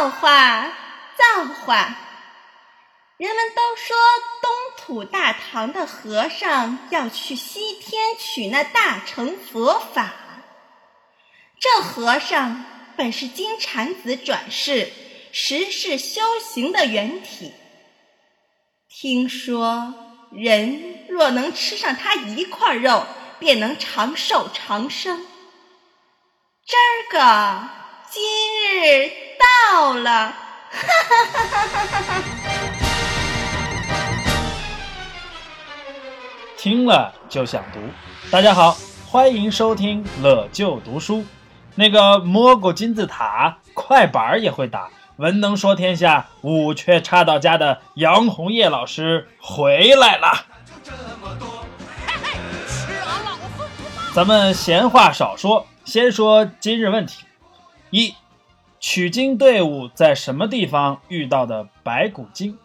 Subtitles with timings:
[0.00, 0.72] 造化，
[1.18, 1.94] 造化！
[3.18, 3.94] 人们都说
[4.40, 10.14] 东土大唐的和尚要去西天取那大乘佛法。
[11.60, 12.64] 这和尚
[12.96, 14.90] 本是金蝉子转世，
[15.32, 17.52] 实是修行的原体。
[18.88, 19.92] 听说
[20.32, 23.06] 人若能吃上他一块肉，
[23.38, 25.26] 便能长寿长生。
[26.64, 27.68] 今儿个
[28.10, 28.22] 今
[28.80, 30.34] 日到了，哈
[31.08, 32.22] 哈哈哈哈哈！
[36.58, 37.80] 听了就想读。
[38.30, 38.76] 大家好，
[39.08, 41.24] 欢迎收听乐就读书。
[41.74, 50.44] 那个摸过金字塔，快板也会打，文能说天下，武却差到家的杨红叶老师回来了。
[54.12, 55.66] 咱们闲话少说。
[55.82, 57.24] 先说今日问题：
[57.90, 58.14] 一、
[58.80, 62.58] 取经队伍在什么地方遇到的白骨精？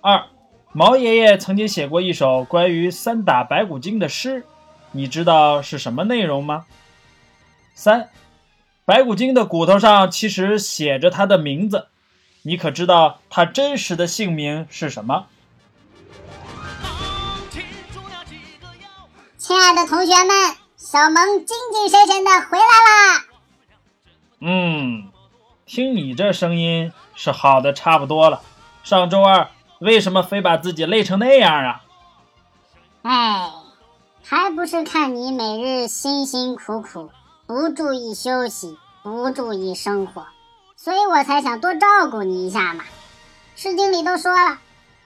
[0.00, 0.24] 二、
[0.72, 4.44] 毛爷爷曾经写过一首关于三打白骨精的诗，
[4.92, 6.64] 你知道是什么内容吗？
[7.74, 8.08] 三、
[8.86, 11.88] 白骨精的骨头上其实写着他的名字，
[12.42, 15.26] 你可知道他真实的姓名是什么？
[19.36, 20.56] 亲爱的同学们。
[20.76, 23.24] 小萌精精神神的回来啦！
[24.46, 25.10] 嗯，
[25.64, 28.42] 听你这声音是好的差不多了。
[28.82, 31.82] 上周二为什么非把自己累成那样啊？
[33.00, 33.50] 哎，
[34.22, 37.10] 还不是看你每日辛辛苦苦，
[37.46, 40.26] 不注意休息，不注意生活，
[40.76, 42.84] 所以我才想多照顾你一下嘛。
[43.56, 44.58] 诗经里都说了：“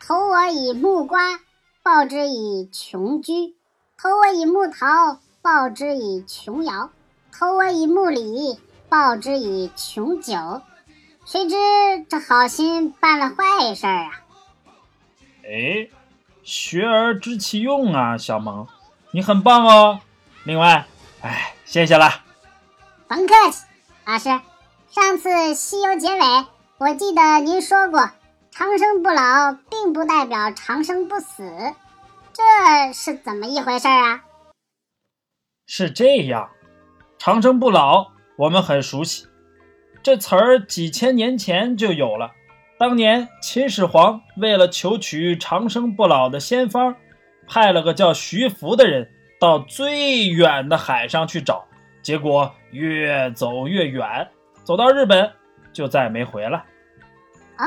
[0.04, 1.38] 投我以木瓜，
[1.84, 3.54] 报之以琼琚；
[3.96, 6.90] 投我以木桃。”报之以琼瑶，
[7.32, 10.62] 投我以木李，报之以琼酒。
[11.24, 11.56] 谁知
[12.08, 14.10] 这好心办了坏事儿啊！
[15.44, 15.88] 哎，
[16.42, 18.66] 学而知其用啊，小萌，
[19.10, 20.00] 你很棒哦。
[20.44, 20.86] 另外，
[21.20, 22.08] 哎，谢谢了。
[23.06, 23.64] 甭客气，
[24.06, 24.40] 老师。
[24.90, 26.46] 上次西游结尾，
[26.78, 28.10] 我记得您说过，
[28.50, 31.74] 长生不老并不代表长生不死，
[32.32, 34.24] 这是怎么一回事啊？
[35.66, 36.48] 是这样，
[37.18, 39.26] 长生不老我们很熟悉，
[40.00, 42.30] 这词儿几千年前就有了。
[42.78, 46.94] 当年秦始皇为了求取长生不老的仙方，
[47.48, 49.10] 派了个叫徐福的人
[49.40, 51.66] 到最远的海上去找，
[52.00, 54.28] 结果越走越远，
[54.62, 55.32] 走到日本
[55.72, 56.58] 就再没回来。
[57.56, 57.66] 哦，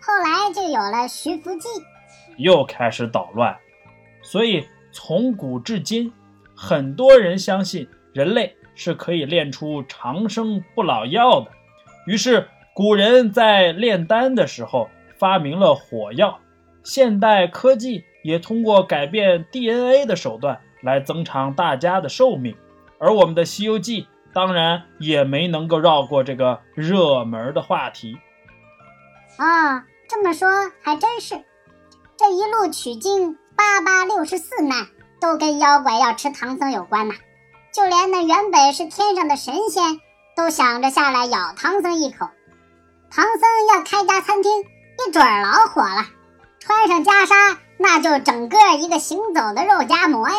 [0.00, 1.68] 后来就有了徐福记，
[2.38, 3.56] 又开始捣乱，
[4.20, 6.12] 所以从古至今。
[6.56, 11.50] 很多人相信人类是可以炼出长生不老药的，
[12.06, 14.88] 于是古人在炼丹的时候
[15.18, 16.38] 发明了火药。
[16.84, 22.54] 现代科技也通过改变 DNA 的手段来增长大家的寿命，
[23.00, 28.16] 而我们的《西游记》当然也没能够绕过这个热门的话题。
[29.38, 30.48] 啊，这么说
[30.82, 31.34] 还真是，
[32.16, 34.86] 这一路取经八八六十四难。
[35.18, 37.14] 都跟妖怪要吃唐僧有关呐，
[37.76, 40.00] 就连那原本是天上的神仙
[40.34, 42.30] 都想着下来咬唐僧一口。
[43.10, 46.06] 唐僧要开家餐厅，一准儿老火了，
[46.58, 50.36] 穿上袈裟，那就整个一个行走的肉夹馍呀。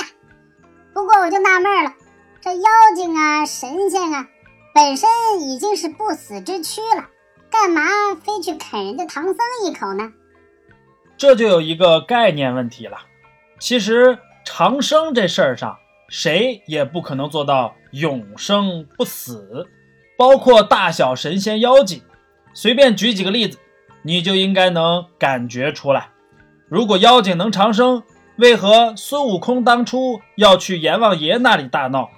[0.96, 1.94] 不过我就纳闷了，
[2.42, 4.26] 这妖精啊、神仙啊，
[4.74, 5.08] 本身
[5.42, 7.06] 已经是不死之躯了，
[7.52, 7.84] 干嘛
[8.16, 10.12] 非去啃人家唐僧一口呢？
[11.20, 12.98] 这就有一个概念问题了，
[13.60, 14.18] 其实。
[14.50, 15.78] 长生这事儿上，
[16.10, 19.68] 谁也不可能做到永生不死，
[20.18, 22.02] 包括大小神仙妖精。
[22.54, 23.60] 随便举几个例子，
[24.02, 26.10] 你就应该能感觉出来。
[26.68, 28.04] 如果妖精能长生，
[28.38, 32.10] 为何孙悟空当初要去阎王爷那里大闹？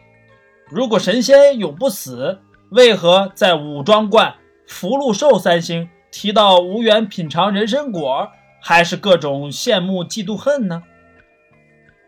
[0.69, 2.39] 如果神仙永不死，
[2.69, 4.35] 为何在五庄观
[4.67, 8.29] 福禄寿三星提到无缘品尝人参果，
[8.61, 10.83] 还是各种羡慕嫉妒恨呢？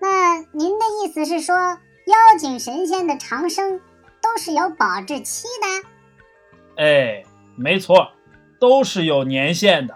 [0.01, 3.79] 那您的意思是说，妖精神仙的长生
[4.19, 6.83] 都是有保质期的？
[6.83, 7.23] 哎，
[7.55, 8.11] 没错，
[8.59, 9.95] 都是有年限的。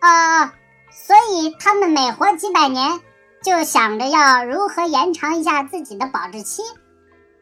[0.00, 0.46] 啊，
[0.90, 3.00] 所以他们每活几百年，
[3.44, 6.62] 就想着要如何延长一下自己的保质期。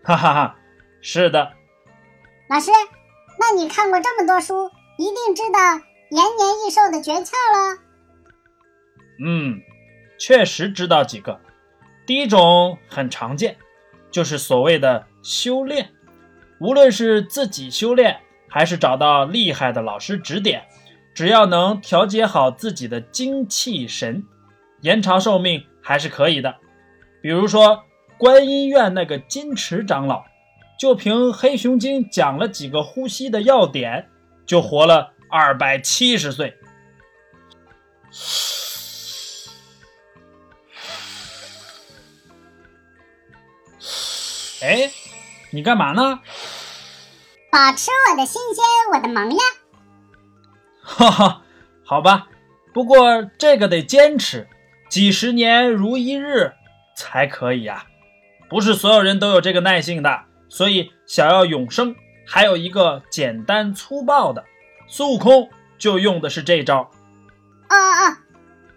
[0.05, 0.56] 哈哈哈，
[1.00, 1.52] 是的。
[2.50, 2.70] 老师，
[3.40, 5.58] 那你看过这么多书，一定知道
[6.11, 7.78] 延年益寿的诀窍了。
[9.25, 9.62] 嗯。
[10.23, 11.41] 确实知道几个，
[12.07, 13.57] 第一种很常见，
[14.09, 15.91] 就是所谓的修炼。
[16.61, 20.63] 无论是自己修炼，还是找到厉害的老师指点，
[21.13, 24.23] 只要能调节好自己的精气神，
[24.83, 26.55] 延长寿命还是可以的。
[27.21, 27.83] 比如说
[28.17, 30.23] 观音院那个金池长老，
[30.79, 34.09] 就凭黑熊精讲了几个呼吸的要点，
[34.47, 36.57] 就活了二百七十岁。
[44.62, 44.93] 哎，
[45.50, 46.20] 你干嘛呢？
[47.50, 48.64] 保持我的新鲜，
[48.94, 49.38] 我的萌呀！
[50.81, 51.43] 哈哈，
[51.85, 52.29] 好吧，
[52.73, 54.49] 不过这个得坚持
[54.88, 56.53] 几十年如一日
[56.97, 57.87] 才可以呀，
[58.49, 60.23] 不是所有人都有这个耐性的。
[60.49, 64.44] 所以想要永生，还有一个简单粗暴的，
[64.87, 66.91] 孙悟空就用的是这招。
[67.69, 68.17] 哦哦，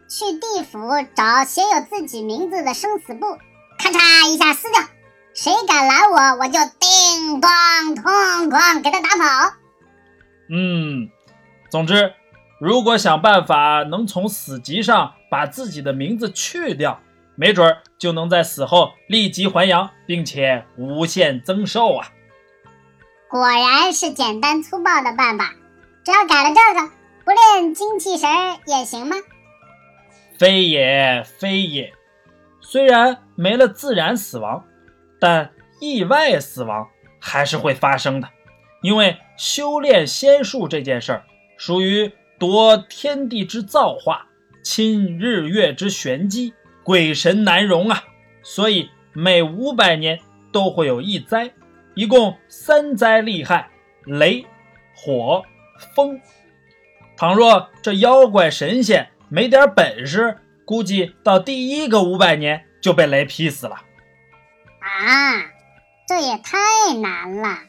[0.07, 0.79] 去地府
[1.13, 3.37] 找写有自己名字的生死簿，
[3.77, 4.81] 咔嚓一下撕掉。
[5.35, 9.53] 谁敢拦我，我就叮咣咣咣给他打跑。
[10.49, 11.09] 嗯，
[11.69, 12.13] 总之，
[12.57, 17.01] 如果想办法能从死籍上把自己的名字去掉，
[17.35, 22.07] 没准儿就能在死后立即还阳，并且无限增寿啊！
[23.27, 25.53] 果然是简单粗暴的办法，
[26.05, 26.89] 只要改了这个，
[27.25, 28.29] 不练精气神
[28.67, 29.17] 也行吗？
[30.39, 31.91] 非也，非也。
[32.61, 34.63] 虽然没了自然死亡。
[35.19, 36.87] 但意外死亡
[37.19, 38.29] 还是会发生的，
[38.81, 41.25] 因为修炼仙术这件事儿
[41.57, 44.27] 属于夺天地之造化、
[44.63, 46.53] 侵日月之玄机，
[46.83, 48.03] 鬼神难容啊！
[48.43, 50.19] 所以每五百年
[50.51, 51.51] 都会有一灾，
[51.93, 53.69] 一共三灾厉害：
[54.05, 54.45] 雷、
[54.95, 55.43] 火、
[55.95, 56.19] 风。
[57.17, 63.77] 倘若这妖怪神仙没点本事，估计到第一个五百年就被雷劈死了。
[64.95, 65.43] 啊，
[66.07, 66.57] 这也太
[67.01, 67.59] 难了！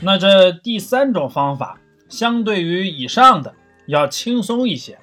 [0.00, 1.78] 那这第三种方法，
[2.08, 3.54] 相对于以上的
[3.86, 4.98] 要轻松一些，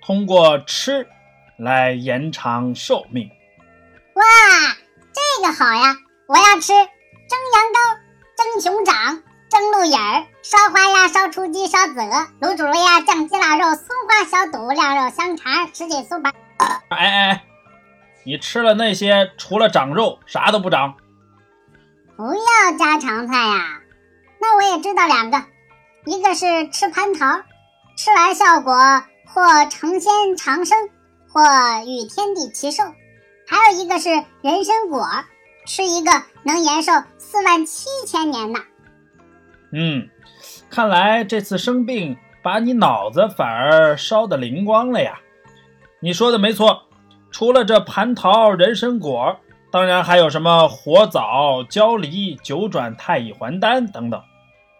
[0.00, 1.06] 通过吃
[1.58, 3.28] 来延长寿命。
[4.14, 4.24] 哇，
[5.12, 5.96] 这个好呀！
[6.26, 7.98] 我要吃蒸羊羔、
[8.36, 9.22] 蒸熊掌。
[9.50, 16.32] 蒸鹿眼儿、烧花鸭、烧雏鸡、烧子鹅、卤煮鸭、酱鸡腊肉、松花小肚、晾肉香肠、什锦酥白。
[16.58, 17.44] 哎哎哎，
[18.24, 20.96] 你吃了那些，除了长肉，啥都不长。
[22.16, 23.80] 不要家常菜呀！
[24.40, 25.42] 那我也知道两个，
[26.04, 27.42] 一个是吃蟠桃，
[27.96, 28.74] 吃完效果
[29.26, 30.90] 或成仙长生，
[31.32, 31.42] 或
[31.86, 32.84] 与天地齐寿；
[33.46, 34.10] 还有一个是
[34.42, 35.08] 人参果，
[35.66, 36.10] 吃一个
[36.42, 38.60] 能延寿四万七千年呢。
[39.72, 40.08] 嗯，
[40.70, 45.20] 看来这次生病把你脑子反而烧得灵光了呀！
[46.00, 46.84] 你说的没错，
[47.30, 49.36] 除了这蟠桃、人参果，
[49.70, 54.22] 当然还有什么火枣、焦梨、九转太乙还丹等等。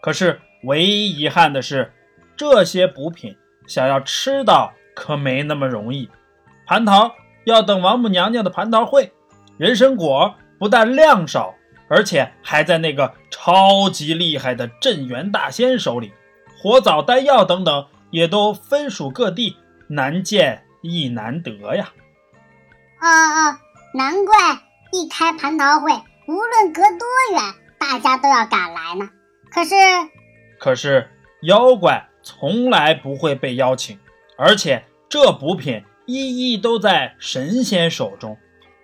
[0.01, 1.93] 可是唯一遗憾的是，
[2.37, 3.37] 这些补品
[3.67, 6.09] 想要吃到可没那么容易。
[6.67, 7.13] 蟠桃
[7.45, 9.13] 要等王母娘娘的蟠桃会，
[9.59, 11.55] 人参果不但量少。
[11.89, 16.13] 而且还在那个超级厉害的镇元大仙手里，
[16.59, 19.57] 火枣丹药等等也都分属各地，
[19.89, 21.93] 难见亦难得呀！
[22.99, 23.61] 啊啊，
[23.95, 24.37] 难怪
[24.93, 25.93] 一开蟠桃会，
[26.27, 27.41] 无论隔多远，
[27.79, 29.09] 大家都要赶来呢。
[29.51, 29.75] 可是，
[30.59, 31.11] 可是
[31.43, 33.99] 妖怪从来不会被邀请，
[34.37, 38.37] 而且这补品一一都在神仙手中。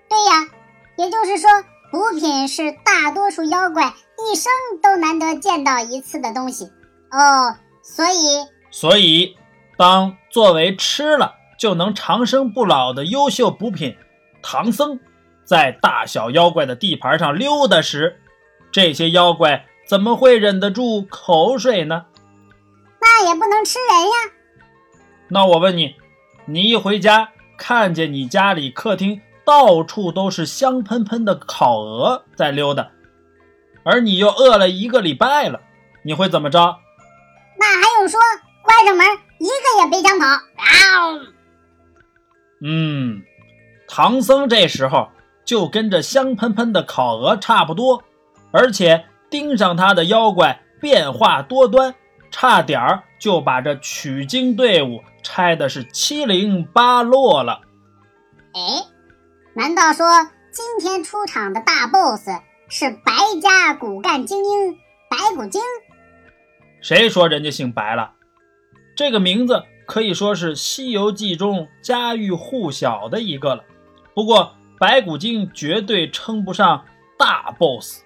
[0.08, 0.48] 对呀，
[0.96, 1.50] 也就是说。
[1.94, 4.50] 补品是大多数妖怪一生
[4.82, 6.64] 都难得见到一次的东西
[7.12, 9.36] 哦，所以，所以，
[9.78, 13.96] 当作为吃了就能长生不老的优秀补品，
[14.42, 14.98] 唐僧
[15.44, 18.20] 在大小妖怪的地盘上溜达时，
[18.72, 22.06] 这些妖怪怎么会忍得住口水呢？
[23.00, 24.14] 那也不能吃人呀。
[25.28, 25.94] 那我问你，
[26.46, 29.20] 你一回家看见你家里客厅？
[29.44, 32.88] 到处都是香喷喷的烤鹅在溜达，
[33.84, 35.60] 而你又饿了一个礼拜了，
[36.02, 36.78] 你会怎么着？
[37.58, 38.18] 那还用说？
[38.62, 39.06] 关上门，
[39.38, 40.24] 一个也别想跑！
[42.62, 43.22] 嗯，
[43.86, 45.10] 唐僧这时候
[45.44, 48.02] 就跟这香喷喷的烤鹅差不多，
[48.50, 51.94] 而且盯上他的妖怪变化多端，
[52.30, 57.60] 差点儿就把这取经队伍拆的是七零八落了。
[58.54, 58.93] 哎。
[59.56, 60.04] 难道说
[60.50, 62.28] 今天出场的大 boss
[62.68, 64.76] 是白家骨干精英
[65.08, 65.62] 白骨精？
[66.80, 68.14] 谁说人家姓白了？
[68.96, 73.62] 这个名字可以说是《西游记》中家喻户晓的一个了。
[74.12, 76.84] 不过，白骨精绝对称不上
[77.16, 78.00] 大 boss，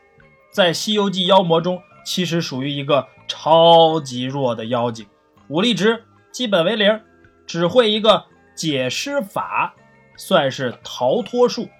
[0.52, 5.06] 在《西游记》妖魔中，其实属于一个超级弱的妖精，
[5.48, 7.00] 武力值基本为零，
[7.46, 9.74] 只会一个解尸法，
[10.18, 11.70] 算是逃脱术。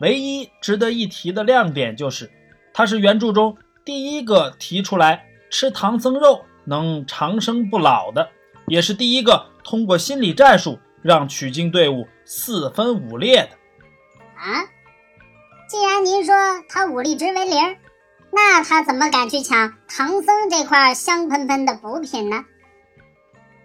[0.00, 2.30] 唯一值得一提的亮点就是，
[2.72, 8.30] 他是原著中第一个提出来吃唐僧肉能长生不老的，
[8.68, 13.50] 也是第一个通过心理战术让取经队伍四分五裂的。
[14.36, 14.64] 啊，
[15.68, 16.34] 既然您说
[16.68, 17.76] 他武力值为零，
[18.30, 22.44] 那他怎么敢去抢唐僧这块香喷喷的补品呢？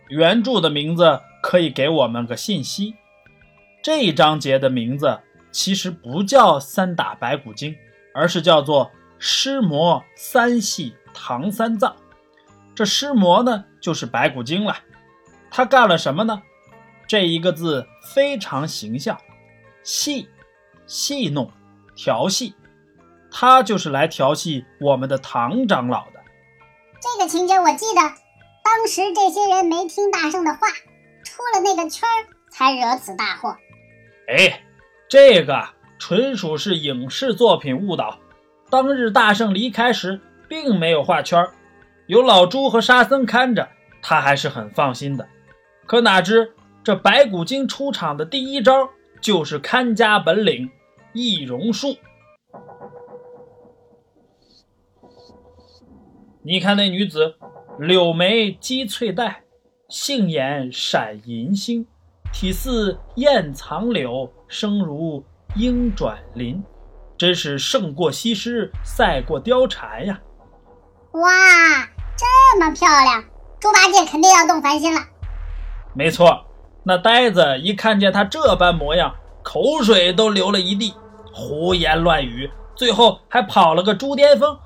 [0.10, 2.96] 原著的名字可以给我们个信息，
[3.84, 5.20] 这一章节的名字。
[5.52, 7.76] 其实不叫三打白骨精，
[8.12, 11.96] 而是叫做尸魔三系唐三藏。
[12.74, 14.76] 这尸魔呢，就是白骨精了。
[15.52, 16.42] 他干了什么呢？
[17.08, 17.86] 这一个字
[18.16, 19.16] 非常形象，
[19.84, 20.28] 戏，
[20.88, 21.52] 戏弄，
[21.96, 22.56] 调戏。
[23.30, 26.20] 他就是来调戏我们的唐长老的。
[27.00, 28.02] 这个情节我记得，
[28.64, 30.68] 当时这些人没听大圣的话，
[31.24, 33.56] 出了那个圈儿，才惹此大祸。
[34.28, 34.62] 哎。
[35.10, 35.64] 这个
[36.00, 38.18] 纯属是影视作品误导。
[38.72, 41.48] 当日大圣离开时，并没有画圈
[42.08, 43.70] 有老朱和沙僧看着，
[44.02, 45.28] 他还是很放心的。
[45.86, 48.90] 可哪知这白骨精出场的第一招
[49.22, 50.72] 就是看家本领——
[51.14, 51.98] 易容术。
[56.42, 57.36] 你看那女子，
[57.78, 59.44] 柳眉积翠黛，
[59.90, 61.86] 杏眼闪银星。
[62.34, 65.24] 体似燕藏柳，声如
[65.56, 66.62] 莺转林，
[67.16, 70.20] 真是胜过西施，赛过貂蝉呀！
[71.12, 71.30] 哇，
[72.18, 73.24] 这么漂亮，
[73.60, 75.00] 猪八戒肯定要动凡心了。
[75.94, 76.44] 没错，
[76.84, 79.14] 那呆子一看见他这般模样，
[79.44, 80.96] 口水都流了一地，
[81.32, 84.58] 胡言乱语，最后还跑了个猪癫疯。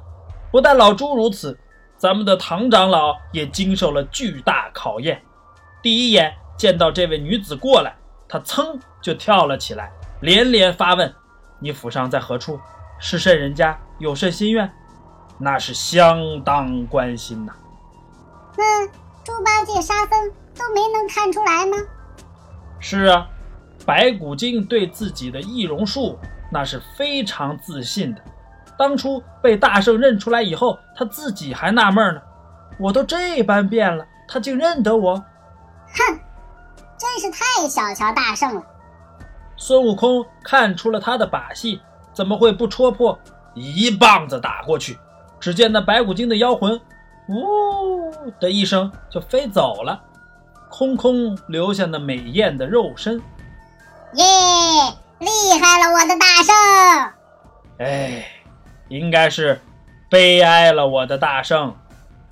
[0.53, 1.59] 不但老猪如此，
[1.97, 5.21] 咱们的唐长老也经受了巨大考验。
[5.83, 6.33] 第一眼。
[6.57, 7.95] 见到这位女子过来，
[8.27, 11.13] 他噌就跳了起来，连连发问
[11.61, 12.59] ：“你府上在何处？
[12.99, 13.77] 是甚人家？
[13.99, 14.69] 有甚心愿？”
[15.39, 17.53] 那是相当关心呐。
[18.57, 18.87] 那
[19.23, 21.77] 猪八戒、沙僧都没能看出来吗？
[22.79, 23.27] 是啊，
[23.85, 26.17] 白骨精对自己的易容术
[26.51, 28.21] 那是非常自信的。
[28.79, 32.21] 当初被大圣认出来以后，他自己还纳闷呢：
[32.79, 35.15] 我都这般变了，他竟认得我？
[35.15, 36.19] 哼！
[37.17, 38.63] 真是太小瞧大圣了。
[39.55, 41.81] 孙悟空看出了他的把戏，
[42.13, 43.17] 怎么会不戳破？
[43.55, 44.99] 一棒子打过去，
[45.39, 46.79] 只见那白骨精的妖魂，
[47.27, 49.99] 呜的一声就飞走了，
[50.69, 53.19] 空空留下那美艳的肉身。
[54.13, 54.23] 耶，
[55.17, 55.27] 厉
[55.59, 56.55] 害了，我的大圣！
[57.79, 58.27] 哎，
[58.89, 59.59] 应该是
[60.07, 61.75] 悲哀了，我的大圣。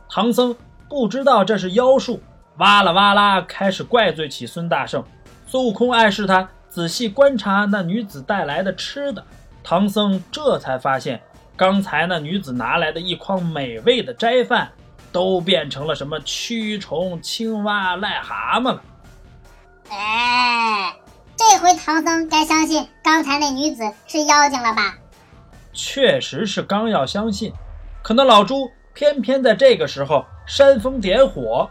[0.07, 0.55] 唐僧
[0.87, 2.21] 不知道这是妖术。
[2.57, 5.03] 哇啦哇啦，开始怪罪起孙大圣。
[5.45, 9.21] 孙悟空暗示他仔细观察那女子带来的吃的。
[9.61, 11.21] 唐僧这才发现，
[11.57, 14.71] 刚才那女子拿来的一筐美味的斋饭，
[15.11, 18.81] 都变成了什么蛆虫、青蛙、癞蛤蟆了。
[19.89, 20.93] 哎，
[21.35, 24.95] 这回唐僧该相信刚才那女子是妖精了吧？
[25.73, 27.51] 确实是刚要相信，
[28.01, 31.69] 可那老猪偏偏在这个时候煽风点火。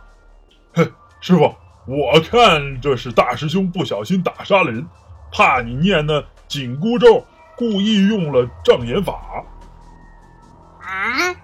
[0.74, 0.90] 哼，
[1.20, 1.54] 师傅，
[1.86, 4.86] 我看这是大师兄不小心打杀了人，
[5.32, 7.24] 怕你念那紧箍咒，
[7.56, 9.44] 故意用了障眼法。
[10.80, 11.34] 啊，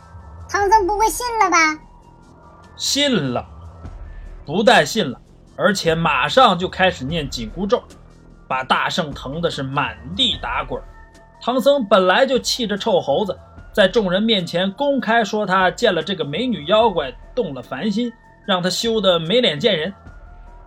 [0.49, 1.56] 唐僧不会信了吧？
[2.76, 3.46] 信了，
[4.44, 5.20] 不但信了，
[5.56, 7.82] 而且马上就开始念紧箍咒，
[8.49, 10.82] 把大圣疼的是满地打滚。
[11.42, 13.38] 唐僧本来就气着臭猴子，
[13.72, 18.12] 在众人面前公开说他见了这个美女妖怪，动了凡心。
[18.47, 19.92] 让他羞得没脸见人。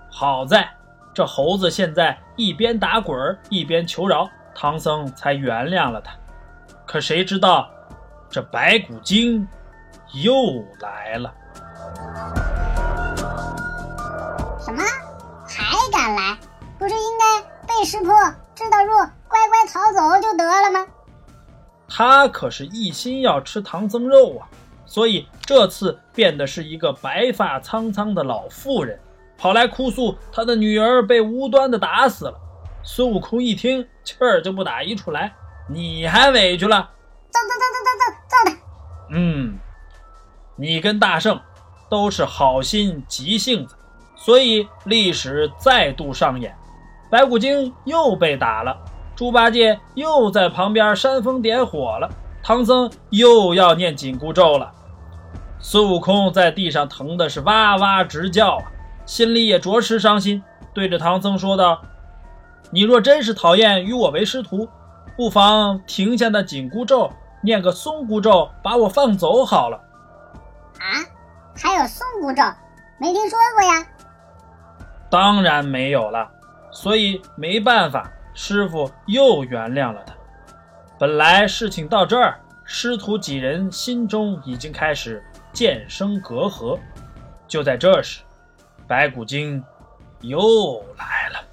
[0.09, 0.69] 好在
[1.13, 6.13] 这猴子现在一边打滚一边求饶，唐僧才原谅了他。
[6.85, 7.69] 可谁知道
[8.29, 9.47] 这白骨精
[10.13, 11.33] 又来了？
[14.59, 14.81] 什么？
[15.47, 16.37] 还敢来？
[16.79, 18.13] 不是应该被识破，
[18.55, 20.85] 知道弱，乖乖逃走就得了吗？
[21.87, 24.49] 他可是一心要吃唐僧肉啊！
[24.85, 28.99] 所以这次变的是一个白发苍苍的老妇人，
[29.37, 32.39] 跑来哭诉她的女儿被无端的打死了。
[32.83, 35.33] 孙悟空一听，气儿就不打一处来，
[35.69, 36.89] 你还委屈了？
[37.29, 38.57] 揍揍揍揍揍揍揍他！
[39.11, 39.57] 嗯，
[40.57, 41.39] 你跟大圣
[41.89, 43.75] 都是好心急性子，
[44.17, 46.55] 所以历史再度上演，
[47.09, 48.77] 白骨精又被打了，
[49.15, 52.09] 猪八戒又在旁边煽风点火了，
[52.43, 54.69] 唐僧又要念紧箍咒了。
[55.59, 58.63] 孙悟空在地上疼的是哇哇直叫啊，
[59.05, 61.81] 心里也着实伤心，对着唐僧说道
[62.69, 64.67] ：“你若真是讨厌与我为师徒，
[65.15, 67.09] 不妨停下那紧箍咒，
[67.41, 69.79] 念个松箍咒，把我放走好了。”
[70.79, 70.99] 啊，
[71.55, 72.43] 还有松箍咒，
[72.99, 73.87] 没听说过呀。
[75.09, 76.29] 当然没有了，
[76.71, 80.13] 所以没办法，师傅又原谅了他。
[81.03, 86.79] 本来事情到这儿，师徒几人心中已经开始渐生隔阂。
[87.45, 88.21] 就在这时，
[88.87, 89.61] 白骨精
[90.21, 91.43] 又来了。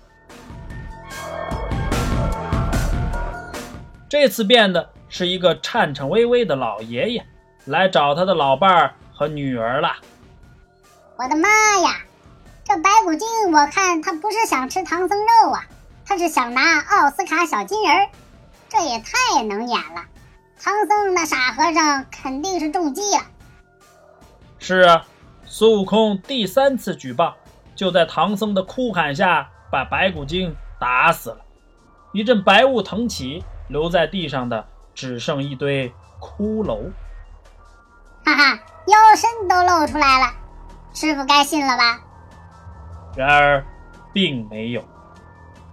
[4.08, 7.26] 这次变的是一个颤颤巍巍的老爷爷，
[7.64, 9.90] 来找他的老伴儿和女儿了。
[11.16, 11.48] 我的妈
[11.82, 11.96] 呀！
[12.62, 15.64] 这白骨精，我看他不是想吃唐僧肉啊，
[16.06, 18.08] 他是想拿奥斯卡小金人儿，
[18.70, 20.04] 这也太能演了。
[20.62, 23.22] 唐僧那傻和尚肯定是中计了。
[24.58, 25.04] 是啊，
[25.44, 27.34] 孙悟空第三次举棒，
[27.74, 31.38] 就在唐僧的哭喊下，把白骨精打死了。
[32.12, 36.90] 一阵白雾腾起，留在地上的只剩一堆骷髅。
[38.24, 40.34] 哈哈，腰身都露出来了，
[40.92, 42.00] 师傅该信了吧？
[43.16, 43.64] 然而，
[44.12, 44.84] 并没有。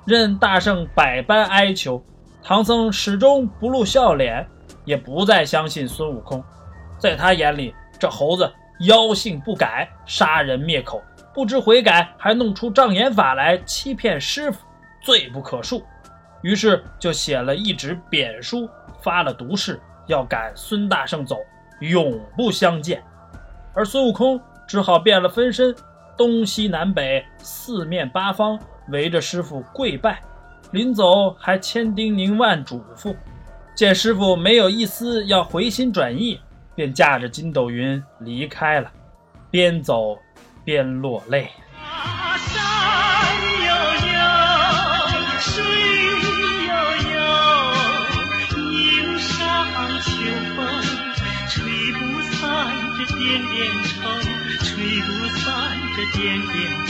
[0.05, 2.01] 任大圣百般哀求，
[2.47, 4.47] 唐僧始终不露笑脸，
[4.85, 6.41] 也不再相信孙悟空。
[6.97, 8.49] 在他眼里，这猴子
[8.79, 14.65] 妖性不改，杀人灭口，不知悔改，还弄出障眼法来欺骗师傅，
[15.01, 15.83] 罪不可恕。
[16.41, 18.69] 于是就写了一纸贬书，
[19.01, 21.35] 发了毒誓，要赶孙大圣走，
[21.81, 23.03] 永不相见。
[23.73, 25.75] 而孙悟空只好变了分身。
[26.15, 30.21] 东西南北四面八方围着师傅跪拜，
[30.71, 33.15] 临走还千叮咛万嘱咐
[33.75, 36.39] 见师傅没有一丝要回心转意
[36.75, 38.91] 便驾着筋斗云离开了
[39.49, 40.17] 边走
[40.65, 41.49] 边落泪。
[41.81, 42.55] 啊山
[43.65, 43.69] 悠
[44.11, 44.19] 悠
[45.39, 45.63] 水
[46.67, 46.71] 悠
[47.13, 47.17] 悠
[48.59, 49.35] 迎上
[50.01, 50.09] 秋
[50.55, 50.57] 风
[51.47, 51.55] 吹
[51.93, 51.99] 不
[52.35, 52.37] 散
[52.97, 53.95] 这点点愁
[54.65, 54.65] 吹
[55.01, 55.07] 不
[55.39, 55.45] 散
[55.95, 56.86] 这点点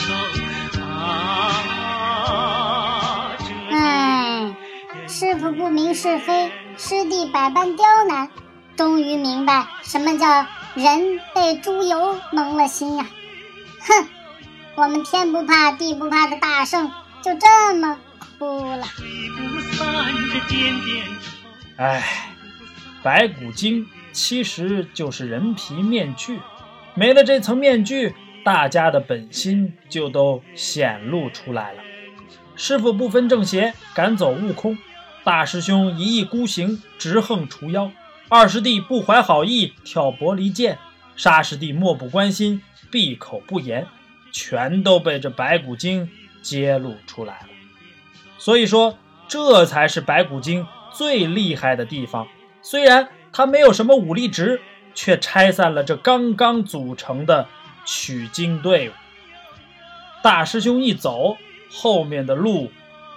[5.51, 8.29] 不明是非，师弟百般刁难，
[8.75, 13.05] 终于明白什么叫人被猪油蒙了心呀！
[13.81, 14.07] 哼，
[14.75, 17.97] 我们天不怕地不怕的大圣就这么
[18.37, 18.85] 哭了。
[21.77, 22.03] 哎，
[23.03, 26.39] 白骨精其实就是人皮面具，
[26.93, 28.15] 没了这层面具。
[28.43, 31.81] 大家的本心就都显露出来了。
[32.55, 34.73] 师傅不分正邪，赶走悟空；
[35.27, 37.91] 大师兄一意孤行，直横除妖；
[38.29, 40.77] 二师弟不怀好意，挑拨离间；
[41.17, 43.85] 沙师弟漠不关心，闭口不言，
[44.31, 46.09] 全都被这白骨精
[46.41, 47.47] 揭露出来了。
[48.37, 52.25] 所以说，这才是白骨精最厉害的地方。
[52.61, 54.61] 虽然他没有什么武力值，
[54.95, 57.49] 却拆散了这刚刚组成的。
[57.85, 58.93] 取经队伍，
[60.21, 61.35] 大师兄一走，
[61.69, 62.71] 后面的路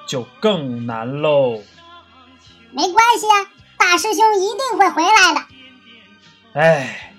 [0.07, 1.61] 就更难喽。
[2.73, 5.41] 没关系啊，大师兄一定会回来的。
[6.61, 7.13] 哎，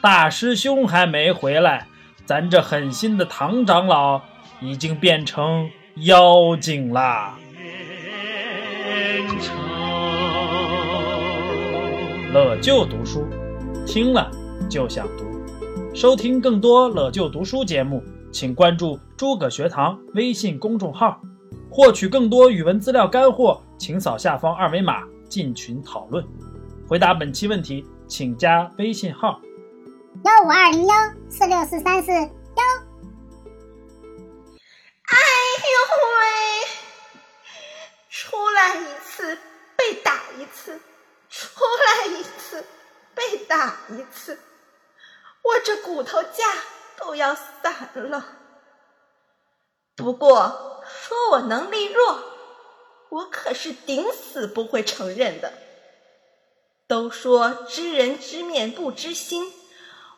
[0.00, 1.86] 大师兄还没回来，
[2.26, 4.20] 咱这狠心的唐长老
[4.60, 7.38] 已经变成妖精啦。
[12.32, 13.26] 乐就读书，
[13.86, 14.30] 听了
[14.68, 15.24] 就想读。
[15.94, 21.20] 收听更多乐就读书节目，请关注诸葛学堂微信公众号。
[21.70, 26.24] 获取更多语文资料干货，请扫下方二维码进群讨论。
[26.88, 29.40] 回答本期问题，请加微信号：
[30.22, 30.94] 幺五二零幺
[31.28, 32.22] 四六四三四幺。
[35.08, 35.18] 哎
[35.66, 35.74] 呦
[36.14, 36.28] 喂！
[38.08, 39.36] 出来一次
[39.74, 40.80] 被打一次，
[41.28, 42.64] 出来一次
[43.16, 44.38] 被打一次。
[45.42, 46.44] 我这骨头架
[47.00, 48.24] 都要散了。
[49.96, 52.22] 不过说我能力弱，
[53.12, 55.52] 我可是顶死不会承认的。
[56.86, 59.52] 都说知人知面不知心，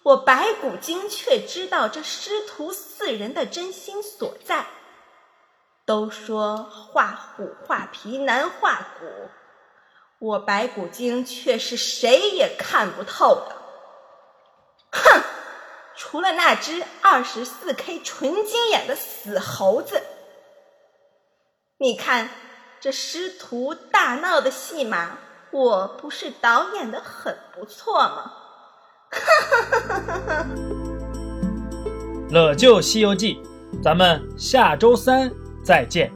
[0.04, 4.66] 我白骨精却知道这师徒四人的真心所在。
[5.84, 9.06] 都说画虎画皮难画骨，
[10.20, 13.56] 我白骨精却是谁也看不透的。
[14.92, 15.22] 哼，
[15.96, 20.00] 除了那只二十四 K 纯金眼的死猴子。
[21.76, 22.30] 你看
[22.84, 25.12] 这师徒大闹的戏码，
[25.50, 28.30] 我不是导演的很不错吗？
[32.28, 33.36] 乐就《西游记》，
[33.82, 35.32] 咱们下周三
[35.64, 36.12] 再见。